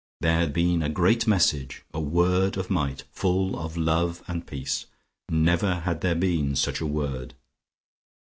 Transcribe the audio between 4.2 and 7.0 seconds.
and Peace. Never had there been such a